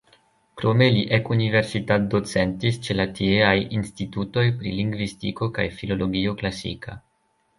Krome 0.59 0.85
li 0.93 1.01
ekuniversitatdocentis 1.17 2.79
ĉe 2.87 2.95
la 2.97 3.05
tieaj 3.19 3.53
institutoj 3.79 4.45
pri 4.61 4.73
lingvistiko 4.79 5.51
kaj 5.59 5.67
filologio 5.81 6.33
klasika. 6.41 6.99